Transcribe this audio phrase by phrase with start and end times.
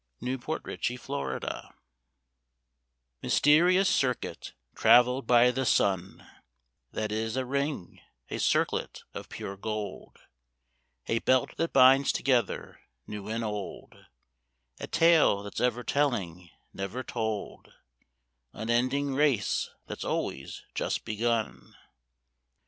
[0.09, 1.69] '* 1 19 XTbe IRittg M
[3.21, 6.25] YSTERIOUS circuit travelled by the sun
[6.91, 10.17] That is a ring, a circlet of pure gold,
[11.05, 13.95] A belt that binds together new and old,
[14.79, 17.71] A tale that's ever telling, never told
[18.55, 21.75] Un ending race that's always just begun.